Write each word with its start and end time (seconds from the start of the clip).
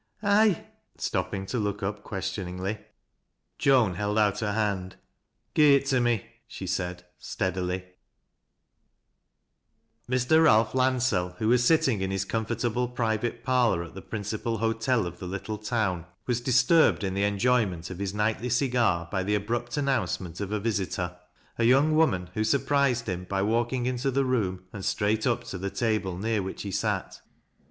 "Aye," 0.23 0.65
stopping 0.97 1.45
to 1.45 1.59
look 1.59 1.83
up 1.83 2.01
questioningly. 2.01 2.79
Joan 3.59 3.93
held 3.93 4.17
out 4.17 4.39
her 4.39 4.53
hand." 4.53 4.95
Gi'e 5.55 5.75
it 5.75 5.85
to 5.91 5.99
me," 5.99 6.25
she 6.47 6.65
said, 6.65 7.05
steadily 7.19 7.85
Mr. 10.09 10.37
Ealph 10.47 10.73
Landsell, 10.73 11.35
who 11.37 11.49
was 11.49 11.63
sitting 11.63 12.01
in 12.01 12.09
his 12.09 12.25
comfortable 12.25 12.89
piivate 12.89 13.43
parlor 13.43 13.83
at 13.83 13.93
the 13.93 14.01
principal 14.01 14.57
hotel 14.57 15.05
of 15.05 15.19
the 15.19 15.27
little 15.27 15.59
town, 15.59 16.07
wa8 16.27 16.43
disturbed 16.43 17.03
in 17.03 17.13
the 17.13 17.23
enjoyment 17.23 17.91
of 17.91 17.99
his 17.99 18.11
nightly 18.11 18.49
cigar 18.49 19.07
by 19.11 19.21
the 19.21 19.37
ftbiupt 19.37 19.77
announcement 19.77 20.41
of 20.41 20.51
a 20.51 20.59
visitor,— 20.59 21.15
a 21.59 21.63
young 21.63 21.95
woman, 21.95 22.31
who 22.33 22.41
Burpi 22.41 22.89
ised 22.91 23.05
him 23.05 23.25
by 23.25 23.43
walking 23.43 23.85
into 23.85 24.09
the 24.09 24.25
room 24.25 24.63
and 24.73 24.83
straight 24.83 25.27
up 25.27 25.43
to 25.43 25.59
the 25.59 25.69
table 25.69 26.17
near 26.17 26.41
which 26.41 26.63
he 26.63 26.71
sat. 26.71 27.21